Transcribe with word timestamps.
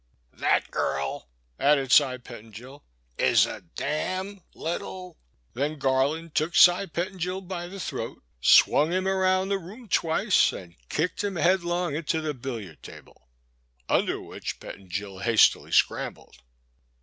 '* 0.23 0.33
The 0.33 0.63
girl," 0.71 1.29
added 1.59 1.91
Cy 1.91 2.17
Pettingil," 2.17 2.83
is 3.29 3.45
a 3.45 3.61
damned 3.61 4.41
little" 4.55 5.19
Then 5.53 5.77
Garland 5.77 6.33
took 6.33 6.55
Cy 6.55 6.87
Pettingil 6.87 7.41
by 7.41 7.67
the 7.67 7.79
throat, 7.79 8.23
swung 8.41 8.91
him 8.91 9.07
around 9.07 9.49
the 9.49 9.59
room 9.59 9.87
twice, 9.87 10.51
and 10.53 10.73
kicked 10.89 11.23
him 11.23 11.35
headlong 11.35 11.93
into 11.95 12.19
the 12.19 12.33
billiard 12.33 12.81
table, 12.81 13.29
under 13.87 14.19
which 14.19 14.59
Pettingil 14.59 15.19
hastily 15.19 15.71
scrambled. 15.71 16.35